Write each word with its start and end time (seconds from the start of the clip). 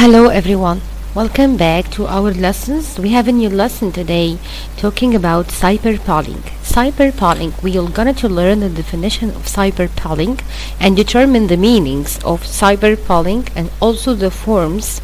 Hello 0.00 0.28
everyone. 0.28 0.80
Welcome 1.12 1.56
back 1.56 1.90
to 1.90 2.06
our 2.06 2.32
lessons. 2.32 3.00
We 3.00 3.08
have 3.08 3.26
a 3.26 3.32
new 3.32 3.48
lesson 3.48 3.90
today 3.90 4.38
talking 4.76 5.12
about 5.12 5.48
cyberbullying. 5.48 6.42
Cyberbullying, 6.62 7.60
we 7.64 7.76
are 7.76 7.88
going 7.90 8.14
to 8.14 8.28
learn 8.28 8.60
the 8.60 8.68
definition 8.68 9.30
of 9.30 9.46
cyberbullying 9.46 10.40
and 10.78 10.96
determine 10.96 11.48
the 11.48 11.56
meanings 11.56 12.22
of 12.22 12.44
cyberbullying 12.44 13.50
and 13.56 13.72
also 13.80 14.14
the 14.14 14.30
forms. 14.30 15.00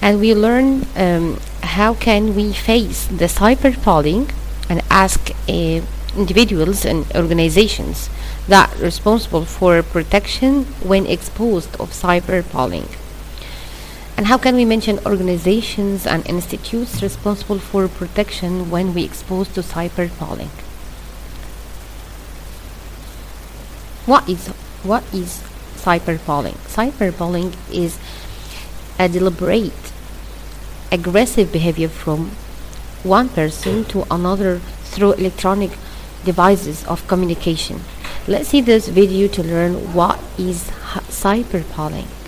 And 0.00 0.20
we 0.20 0.36
learn 0.36 0.86
um, 0.94 1.40
how 1.64 1.94
can 1.94 2.36
we 2.36 2.52
face 2.52 3.08
the 3.08 3.24
cyberbullying 3.24 4.30
and 4.70 4.82
ask 4.88 5.32
uh, 5.48 5.80
individuals 6.16 6.84
and 6.84 7.10
organizations 7.16 8.08
that 8.46 8.72
are 8.72 8.84
responsible 8.84 9.44
for 9.44 9.82
protection 9.82 10.62
when 10.84 11.06
exposed 11.06 11.74
of 11.80 11.90
cyberbullying. 11.90 12.86
And 14.16 14.26
how 14.26 14.38
can 14.38 14.56
we 14.56 14.64
mention 14.64 14.98
organizations 15.04 16.06
and 16.06 16.26
institutes 16.26 17.02
responsible 17.02 17.58
for 17.58 17.86
protection 17.86 18.70
when 18.70 18.94
we 18.94 19.04
expose 19.04 19.48
to 19.48 19.60
cyberbullying? 19.60 20.48
What 24.06 24.26
is 24.26 24.48
what 24.82 25.04
is 25.12 25.42
cyberbullying? 25.76 26.56
Cyberbullying 26.64 27.54
is 27.70 27.98
a 28.98 29.08
deliberate 29.08 29.92
aggressive 30.90 31.52
behavior 31.52 31.88
from 31.88 32.30
one 33.02 33.28
person 33.28 33.84
to 33.86 34.06
another 34.10 34.60
through 34.84 35.12
electronic 35.12 35.72
devices 36.24 36.84
of 36.86 37.06
communication. 37.06 37.80
Let's 38.26 38.48
see 38.48 38.62
this 38.62 38.88
video 38.88 39.28
to 39.28 39.42
learn 39.42 39.92
what 39.92 40.18
is 40.38 40.70
cyberbullying. 41.10 42.25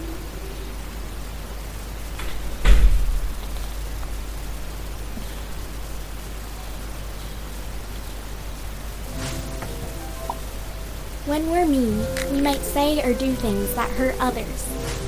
When 11.38 11.50
we're 11.50 11.66
mean, 11.66 12.04
we 12.32 12.40
might 12.40 12.62
say 12.62 13.00
or 13.00 13.14
do 13.14 13.32
things 13.32 13.72
that 13.76 13.90
hurt 13.90 14.16
others. 14.18 14.66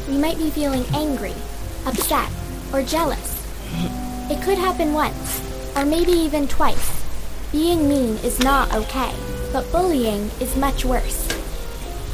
We 0.08 0.16
might 0.16 0.38
be 0.38 0.48
feeling 0.48 0.84
angry, 0.94 1.34
upset, 1.84 2.30
or 2.72 2.84
jealous. 2.84 3.44
It 4.30 4.40
could 4.40 4.56
happen 4.56 4.92
once, 4.92 5.42
or 5.74 5.84
maybe 5.84 6.12
even 6.12 6.46
twice. 6.46 7.04
Being 7.50 7.88
mean 7.88 8.16
is 8.18 8.38
not 8.38 8.72
okay, 8.72 9.12
but 9.52 9.72
bullying 9.72 10.30
is 10.38 10.54
much 10.56 10.84
worse. 10.84 11.26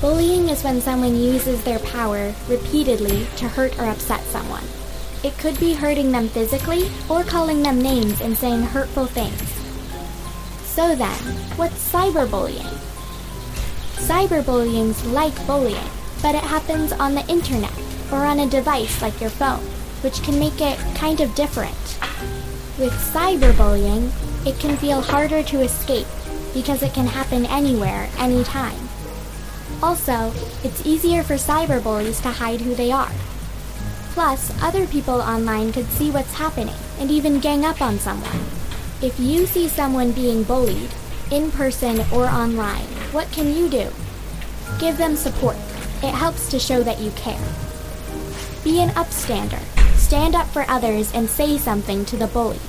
Bullying 0.00 0.48
is 0.48 0.64
when 0.64 0.80
someone 0.80 1.14
uses 1.14 1.62
their 1.62 1.80
power 1.80 2.32
repeatedly 2.48 3.26
to 3.36 3.50
hurt 3.50 3.78
or 3.78 3.84
upset 3.84 4.22
someone. 4.22 4.64
It 5.24 5.36
could 5.36 5.60
be 5.60 5.74
hurting 5.74 6.10
them 6.10 6.30
physically 6.30 6.90
or 7.10 7.22
calling 7.22 7.62
them 7.62 7.82
names 7.82 8.22
and 8.22 8.34
saying 8.34 8.62
hurtful 8.62 9.04
things. 9.04 9.42
So 10.64 10.96
then, 10.96 11.18
what's 11.58 11.92
cyberbullying? 11.92 12.95
Cyberbullying's 13.96 15.04
like 15.06 15.46
bullying, 15.46 15.90
but 16.22 16.34
it 16.34 16.42
happens 16.42 16.92
on 16.92 17.14
the 17.14 17.26
internet 17.28 17.72
or 18.12 18.24
on 18.24 18.40
a 18.40 18.48
device 18.48 19.02
like 19.02 19.20
your 19.20 19.30
phone, 19.30 19.64
which 20.02 20.22
can 20.22 20.38
make 20.38 20.60
it 20.60 20.78
kind 20.94 21.20
of 21.20 21.34
different. 21.34 21.98
With 22.78 22.92
cyberbullying, 22.92 24.12
it 24.46 24.58
can 24.60 24.76
feel 24.76 25.00
harder 25.00 25.42
to 25.42 25.60
escape 25.60 26.06
because 26.54 26.82
it 26.82 26.94
can 26.94 27.06
happen 27.06 27.46
anywhere, 27.46 28.08
anytime. 28.18 28.88
Also, 29.82 30.32
it's 30.62 30.86
easier 30.86 31.22
for 31.22 31.34
cyberbullies 31.34 32.22
to 32.22 32.30
hide 32.30 32.60
who 32.60 32.74
they 32.74 32.92
are. 32.92 33.12
Plus, 34.12 34.50
other 34.62 34.86
people 34.86 35.20
online 35.20 35.72
could 35.72 35.90
see 35.90 36.10
what's 36.10 36.34
happening 36.34 36.76
and 36.98 37.10
even 37.10 37.40
gang 37.40 37.64
up 37.64 37.82
on 37.82 37.98
someone. 37.98 38.40
If 39.02 39.18
you 39.20 39.46
see 39.46 39.68
someone 39.68 40.12
being 40.12 40.42
bullied, 40.42 40.90
in 41.30 41.50
person 41.50 42.00
or 42.12 42.26
online, 42.26 42.86
what 43.16 43.32
can 43.32 43.56
you 43.56 43.66
do? 43.70 43.90
Give 44.78 44.98
them 44.98 45.16
support. 45.16 45.56
It 46.02 46.12
helps 46.12 46.50
to 46.50 46.58
show 46.58 46.82
that 46.82 47.00
you 47.00 47.10
care. 47.12 47.48
Be 48.62 48.82
an 48.82 48.90
upstander. 48.90 49.62
Stand 49.96 50.34
up 50.34 50.46
for 50.48 50.66
others 50.68 51.10
and 51.14 51.26
say 51.26 51.56
something 51.56 52.04
to 52.04 52.18
the 52.18 52.26
bully. 52.26 52.60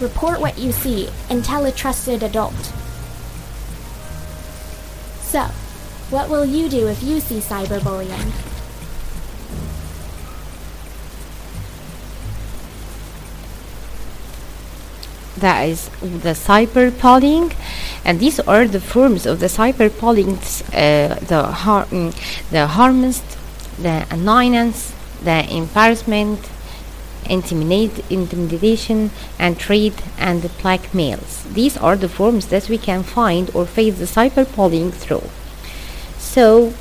Report 0.00 0.40
what 0.40 0.58
you 0.58 0.72
see 0.72 1.08
and 1.28 1.44
tell 1.44 1.66
a 1.66 1.70
trusted 1.70 2.24
adult. 2.24 2.72
So, 5.22 5.42
what 6.10 6.28
will 6.28 6.44
you 6.44 6.68
do 6.68 6.88
if 6.88 7.00
you 7.00 7.20
see 7.20 7.38
cyberbullying? 7.38 8.49
That 15.40 15.68
is 15.68 15.88
the 16.00 16.34
cyberbullying 16.48 17.54
and 18.04 18.20
these 18.20 18.40
are 18.40 18.66
the 18.66 18.80
forms 18.80 19.26
of 19.26 19.40
the 19.40 19.46
cyberbullying 19.46 20.36
uh, 20.72 21.14
the 21.32 21.42
har- 21.42 21.86
mm, 21.86 22.12
the 22.50 22.66
the 23.82 24.06
annoyance 24.10 24.92
the 25.22 25.38
embarrassment 25.54 26.50
intimidate 27.28 28.04
intimidation 28.10 29.10
and 29.38 29.58
trade 29.58 29.94
and 30.18 30.42
blackmails. 30.42 31.44
These 31.54 31.76
are 31.76 31.96
the 31.96 32.08
forms 32.08 32.46
that 32.46 32.68
we 32.68 32.78
can 32.78 33.02
find 33.02 33.50
or 33.54 33.66
face 33.66 33.98
the 33.98 34.04
cyberbullying 34.04 34.92
through. 34.92 35.22
So 36.18 36.74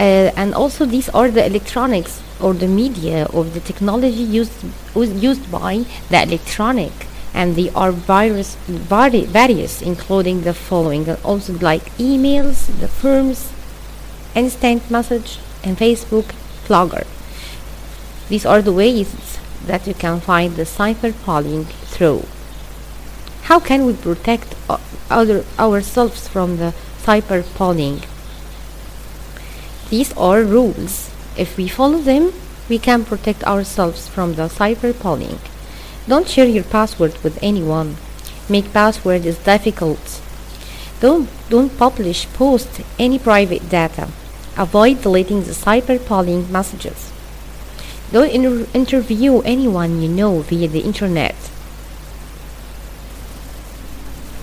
uh, 0.00 0.32
and 0.36 0.54
also 0.54 0.86
these 0.86 1.08
are 1.10 1.30
the 1.30 1.44
electronics 1.44 2.20
or 2.40 2.54
the 2.54 2.66
media 2.66 3.28
or 3.32 3.44
the 3.44 3.60
technology 3.60 4.22
used 4.40 4.64
used 4.94 5.50
by 5.50 5.84
the 6.10 6.22
electronic 6.22 6.92
and 7.34 7.56
they 7.56 7.68
are 7.70 7.90
virus, 7.90 8.54
vari- 8.68 9.26
various, 9.26 9.82
including 9.82 10.42
the 10.42 10.54
following, 10.54 11.10
also 11.24 11.52
like 11.58 11.90
emails, 11.98 12.66
the 12.78 12.86
firms, 12.86 13.52
instant 14.36 14.88
message, 14.88 15.38
and 15.64 15.76
Facebook 15.76 16.32
Blogger. 16.66 17.06
These 18.28 18.46
are 18.46 18.62
the 18.62 18.72
ways 18.72 19.38
that 19.66 19.86
you 19.86 19.94
can 19.94 20.20
find 20.20 20.54
the 20.54 20.62
cyberbullying 20.62 21.66
through. 21.66 22.24
How 23.42 23.58
can 23.60 23.84
we 23.84 23.94
protect 23.94 24.54
other 25.10 25.44
ourselves 25.58 26.28
from 26.28 26.56
the 26.56 26.72
cyber 27.02 27.42
polling? 27.54 28.00
These 29.90 30.12
are 30.16 30.42
rules. 30.42 31.10
If 31.36 31.56
we 31.56 31.68
follow 31.68 31.98
them, 31.98 32.32
we 32.68 32.78
can 32.78 33.04
protect 33.04 33.44
ourselves 33.44 34.08
from 34.08 34.34
the 34.34 34.48
cyberbullying. 34.48 35.38
Don't 36.06 36.28
share 36.28 36.46
your 36.46 36.64
password 36.64 37.16
with 37.22 37.38
anyone. 37.42 37.96
Make 38.48 38.72
password 38.72 39.24
is 39.24 39.38
difficult. 39.38 40.20
Don't 41.00 41.28
don't 41.48 41.78
publish 41.78 42.26
post 42.34 42.82
any 42.98 43.18
private 43.18 43.68
data. 43.70 44.08
Avoid 44.56 45.00
deleting 45.02 45.44
the 45.44 45.52
cyber 45.52 45.98
cyberbullying 45.98 46.50
messages. 46.50 47.10
Don't 48.12 48.30
inter- 48.30 48.66
interview 48.74 49.40
anyone 49.40 50.02
you 50.02 50.08
know 50.08 50.40
via 50.40 50.68
the 50.68 50.80
internet. 50.80 51.34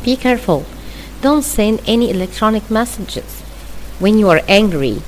Be 0.04 0.16
careful. 0.16 0.66
Don't 1.22 1.44
send 1.44 1.80
any 1.86 2.10
electronic 2.10 2.72
messages 2.72 3.42
when 4.00 4.18
you 4.18 4.28
are 4.30 4.42
angry. 4.48 5.04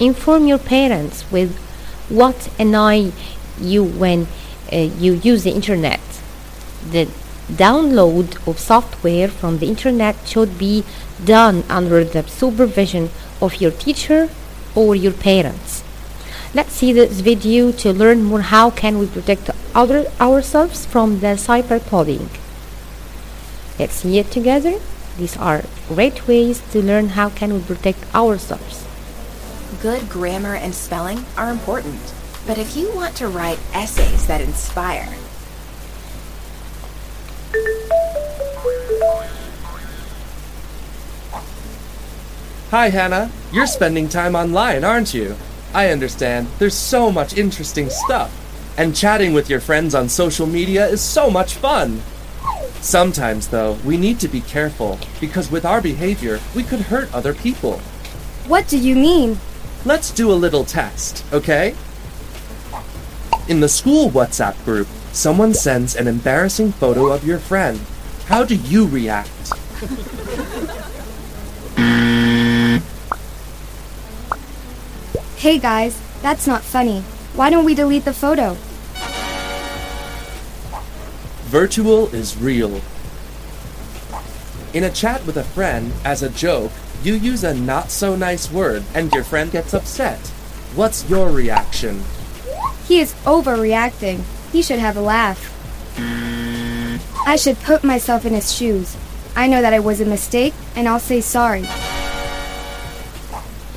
Inform 0.00 0.46
your 0.46 0.58
parents 0.58 1.30
with 1.30 1.54
what 2.08 2.48
annoy 2.58 3.12
you 3.60 3.84
when 3.84 4.26
Uh, 4.72 4.76
you 4.76 5.14
use 5.14 5.44
the 5.44 5.52
internet. 5.52 6.00
The 6.90 7.08
download 7.52 8.46
of 8.48 8.58
software 8.58 9.28
from 9.28 9.58
the 9.58 9.68
internet 9.68 10.16
should 10.26 10.58
be 10.58 10.84
done 11.24 11.64
under 11.68 12.04
the 12.04 12.26
supervision 12.26 13.10
of 13.40 13.60
your 13.60 13.70
teacher 13.70 14.30
or 14.74 14.96
your 14.96 15.12
parents. 15.12 15.84
Let's 16.54 16.72
see 16.72 16.92
this 16.92 17.20
video 17.20 17.72
to 17.72 17.92
learn 17.92 18.22
more 18.22 18.42
how 18.42 18.70
can 18.70 18.98
we 18.98 19.06
protect 19.06 19.50
other, 19.74 20.06
ourselves 20.20 20.86
from 20.86 21.20
the 21.20 21.34
cyberbullying. 21.34 22.28
Let's 23.78 23.94
see 23.94 24.18
it 24.18 24.30
together. 24.30 24.78
These 25.18 25.36
are 25.36 25.64
great 25.88 26.26
ways 26.26 26.62
to 26.70 26.80
learn 26.80 27.10
how 27.10 27.30
can 27.30 27.52
we 27.52 27.60
protect 27.60 28.14
ourselves. 28.14 28.86
Good 29.82 30.08
grammar 30.08 30.54
and 30.54 30.74
spelling 30.74 31.24
are 31.36 31.50
important, 31.50 32.14
but 32.46 32.58
if 32.58 32.76
you 32.76 32.94
want 32.94 33.16
to 33.16 33.28
write 33.28 33.58
essays 33.72 34.26
that 34.26 34.40
inspire, 34.40 35.08
Hi, 42.70 42.88
Hannah. 42.88 43.30
You're 43.52 43.68
spending 43.68 44.08
time 44.08 44.34
online, 44.34 44.82
aren't 44.82 45.14
you? 45.14 45.36
I 45.72 45.90
understand. 45.90 46.48
There's 46.58 46.74
so 46.74 47.12
much 47.12 47.36
interesting 47.36 47.88
stuff. 47.88 48.32
And 48.76 48.96
chatting 48.96 49.32
with 49.32 49.48
your 49.48 49.60
friends 49.60 49.94
on 49.94 50.08
social 50.08 50.46
media 50.46 50.84
is 50.84 51.00
so 51.00 51.30
much 51.30 51.54
fun. 51.54 52.02
Sometimes, 52.80 53.46
though, 53.46 53.74
we 53.84 53.96
need 53.96 54.18
to 54.18 54.28
be 54.28 54.40
careful 54.40 54.98
because 55.20 55.52
with 55.52 55.64
our 55.64 55.80
behavior, 55.80 56.40
we 56.52 56.64
could 56.64 56.80
hurt 56.80 57.14
other 57.14 57.32
people. 57.32 57.78
What 58.48 58.66
do 58.66 58.76
you 58.76 58.96
mean? 58.96 59.38
Let's 59.84 60.10
do 60.10 60.32
a 60.32 60.34
little 60.34 60.64
test, 60.64 61.24
okay? 61.32 61.76
In 63.46 63.60
the 63.60 63.68
school 63.68 64.08
WhatsApp 64.08 64.64
group, 64.64 64.88
someone 65.12 65.52
sends 65.52 65.94
an 65.94 66.08
embarrassing 66.08 66.72
photo 66.72 67.12
of 67.12 67.26
your 67.26 67.38
friend. 67.38 67.78
How 68.24 68.42
do 68.42 68.56
you 68.56 68.86
react? 68.86 69.28
Hey 75.36 75.58
guys, 75.58 76.00
that's 76.22 76.46
not 76.46 76.62
funny. 76.62 77.02
Why 77.34 77.50
don't 77.50 77.66
we 77.66 77.74
delete 77.74 78.06
the 78.06 78.14
photo? 78.14 78.56
Virtual 81.44 82.06
is 82.14 82.38
real. 82.38 82.80
In 84.72 84.84
a 84.84 84.90
chat 84.90 85.26
with 85.26 85.36
a 85.36 85.44
friend, 85.44 85.92
as 86.02 86.22
a 86.22 86.30
joke, 86.30 86.72
you 87.02 87.12
use 87.12 87.44
a 87.44 87.52
not 87.52 87.90
so 87.90 88.16
nice 88.16 88.50
word 88.50 88.84
and 88.94 89.12
your 89.12 89.22
friend 89.22 89.52
gets 89.52 89.74
upset. 89.74 90.18
What's 90.74 91.06
your 91.10 91.30
reaction? 91.30 92.02
He 92.86 93.00
is 93.00 93.14
overreacting. 93.24 94.22
He 94.52 94.62
should 94.62 94.78
have 94.78 94.96
a 94.96 95.00
laugh. 95.00 95.50
I 97.26 97.36
should 97.36 97.58
put 97.60 97.82
myself 97.82 98.26
in 98.26 98.34
his 98.34 98.52
shoes. 98.52 98.96
I 99.34 99.46
know 99.46 99.62
that 99.62 99.72
it 99.72 99.82
was 99.82 100.00
a 100.00 100.04
mistake, 100.04 100.54
and 100.76 100.86
I'll 100.86 101.00
say 101.00 101.20
sorry. 101.20 101.64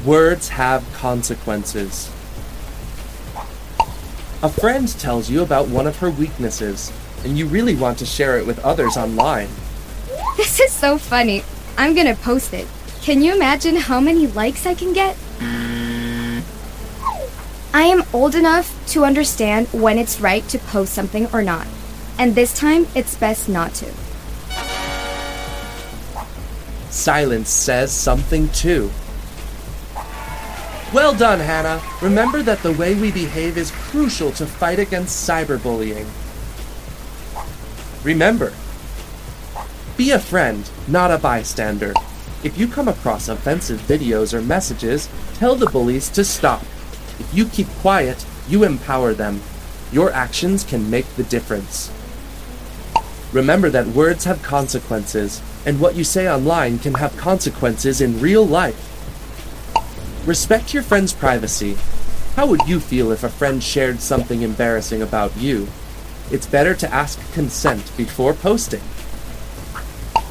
Words 0.05 0.49
have 0.49 0.85
consequences. 0.93 2.11
A 4.43 4.49
friend 4.49 4.87
tells 4.99 5.29
you 5.29 5.41
about 5.41 5.67
one 5.67 5.87
of 5.87 5.97
her 5.97 6.11
weaknesses, 6.11 6.91
and 7.23 7.37
you 7.37 7.47
really 7.47 7.75
want 7.75 7.97
to 7.99 8.05
share 8.05 8.37
it 8.37 8.45
with 8.45 8.59
others 8.59 8.97
online. 8.97 9.49
This 10.37 10.59
is 10.59 10.71
so 10.71 10.99
funny. 10.99 11.43
I'm 11.77 11.95
gonna 11.95 12.13
post 12.13 12.53
it. 12.53 12.67
Can 13.01 13.23
you 13.23 13.33
imagine 13.33 13.75
how 13.75 13.99
many 13.99 14.27
likes 14.27 14.67
I 14.67 14.75
can 14.75 14.93
get? 14.93 15.17
I 17.77 17.83
am 17.83 18.05
old 18.11 18.33
enough 18.33 18.73
to 18.93 19.05
understand 19.05 19.67
when 19.67 19.99
it's 19.99 20.19
right 20.19 20.41
to 20.49 20.57
post 20.57 20.95
something 20.95 21.27
or 21.31 21.43
not. 21.43 21.67
And 22.17 22.33
this 22.33 22.51
time, 22.51 22.87
it's 22.95 23.15
best 23.15 23.47
not 23.47 23.75
to. 23.75 23.93
Silence 26.89 27.49
says 27.49 27.91
something 27.91 28.49
too. 28.49 28.89
Well 30.91 31.13
done, 31.13 31.39
Hannah. 31.39 31.79
Remember 32.01 32.41
that 32.41 32.63
the 32.63 32.73
way 32.73 32.95
we 32.95 33.11
behave 33.11 33.59
is 33.59 33.69
crucial 33.69 34.31
to 34.31 34.47
fight 34.47 34.79
against 34.79 35.29
cyberbullying. 35.29 36.07
Remember, 38.03 38.53
be 39.97 40.09
a 40.09 40.17
friend, 40.17 40.67
not 40.87 41.11
a 41.11 41.19
bystander. 41.19 41.93
If 42.43 42.57
you 42.57 42.67
come 42.67 42.87
across 42.87 43.29
offensive 43.29 43.81
videos 43.81 44.33
or 44.33 44.41
messages, 44.41 45.07
tell 45.35 45.55
the 45.55 45.67
bullies 45.67 46.09
to 46.09 46.25
stop. 46.25 46.63
If 47.19 47.33
you 47.33 47.45
keep 47.45 47.67
quiet, 47.81 48.25
you 48.47 48.63
empower 48.63 49.13
them. 49.13 49.41
Your 49.91 50.11
actions 50.11 50.63
can 50.63 50.89
make 50.89 51.07
the 51.15 51.23
difference. 51.23 51.91
Remember 53.33 53.69
that 53.69 53.87
words 53.87 54.23
have 54.25 54.41
consequences, 54.41 55.41
and 55.65 55.79
what 55.79 55.95
you 55.95 56.03
say 56.03 56.29
online 56.29 56.79
can 56.79 56.93
have 56.95 57.17
consequences 57.17 57.99
in 57.99 58.21
real 58.21 58.45
life. 58.45 58.83
Respect 60.25 60.73
your 60.73 60.83
friend's 60.83 61.13
privacy. 61.13 61.77
How 62.35 62.47
would 62.47 62.67
you 62.67 62.79
feel 62.79 63.11
if 63.11 63.23
a 63.23 63.29
friend 63.29 63.63
shared 63.63 63.99
something 63.99 64.41
embarrassing 64.41 65.01
about 65.01 65.35
you? 65.37 65.67
It's 66.31 66.45
better 66.45 66.75
to 66.75 66.93
ask 66.93 67.19
consent 67.33 67.91
before 67.97 68.33
posting. 68.33 68.81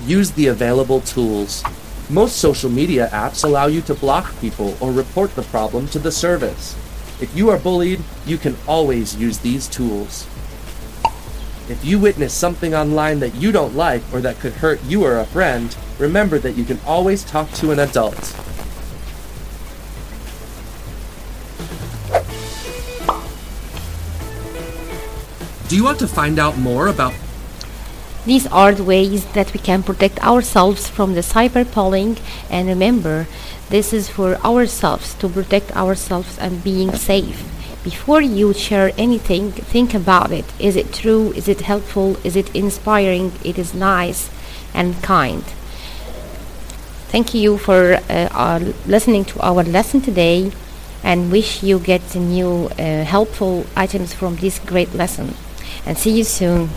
Use 0.05 0.31
the 0.33 0.47
available 0.47 1.01
tools. 1.01 1.65
Most 2.09 2.37
social 2.37 2.71
media 2.71 3.09
apps 3.13 3.43
allow 3.43 3.67
you 3.67 3.81
to 3.83 3.95
block 3.95 4.33
people 4.41 4.77
or 4.81 4.93
report 4.93 5.35
the 5.35 5.43
problem 5.43 5.89
to 5.89 5.99
the 5.99 6.13
service. 6.13 6.77
If 7.21 7.35
you 7.35 7.51
are 7.51 7.59
bullied, 7.59 8.01
you 8.25 8.39
can 8.39 8.57
always 8.69 9.17
use 9.17 9.39
these 9.39 9.67
tools. 9.67 10.25
If 11.69 11.85
you 11.85 11.99
witness 11.99 12.33
something 12.33 12.77
online 12.77 13.19
that 13.19 13.35
you 13.35 13.51
don't 13.51 13.75
like 13.75 14.03
or 14.13 14.21
that 14.21 14.39
could 14.39 14.53
hurt 14.53 14.81
you 14.85 15.05
or 15.05 15.19
a 15.19 15.27
friend, 15.27 15.77
remember 15.99 16.39
that 16.39 16.57
you 16.57 16.63
can 16.63 16.79
always 16.87 17.25
talk 17.25 17.51
to 17.55 17.73
an 17.73 17.81
adult. 17.81 18.37
Do 25.67 25.75
you 25.75 25.83
want 25.83 25.99
to 25.99 26.07
find 26.07 26.39
out 26.39 26.57
more 26.57 26.87
about 26.87 27.15
These 28.27 28.49
are 28.49 28.75
the 28.75 28.83
ways 28.83 29.25
that 29.35 29.53
we 29.53 29.61
can 29.61 29.85
protect 29.85 30.19
ourselves 30.19 30.89
from 30.89 31.15
the 31.15 31.21
cyberbullying 31.21 32.19
and 32.51 32.67
remember 32.67 33.29
this 33.71 33.93
is 33.93 34.09
for 34.09 34.35
ourselves 34.45 35.15
to 35.21 35.29
protect 35.29 35.71
ourselves 35.77 36.37
and 36.37 36.65
being 36.65 36.93
safe. 36.93 37.45
Before 37.85 38.21
you 38.21 38.53
share 38.53 38.91
anything, 38.99 39.53
think 39.53 39.95
about 39.95 40.33
it. 40.33 40.45
Is 40.59 40.75
it 40.75 40.93
true? 40.93 41.33
Is 41.37 41.47
it 41.47 41.61
helpful? 41.61 42.17
Is 42.25 42.35
it 42.35 42.53
inspiring? 42.53 43.31
It 43.45 43.59
is 43.59 43.75
nice 43.75 44.29
and 44.75 45.01
kind. 45.05 45.45
Thank 47.15 47.33
you 47.33 47.59
for 47.59 47.95
uh, 47.95 48.29
uh, 48.33 48.73
listening 48.87 49.25
to 49.27 49.41
our 49.41 49.63
lesson 49.63 50.01
today 50.01 50.51
and 51.05 51.31
wish 51.31 51.63
you 51.63 51.79
get 51.79 52.17
new 52.17 52.67
uh, 52.77 53.05
helpful 53.05 53.67
items 53.77 54.13
from 54.13 54.35
this 54.37 54.59
great 54.59 54.93
lesson. 54.95 55.35
And 55.87 55.97
see 55.97 56.11
you 56.11 56.25
soon. 56.25 56.71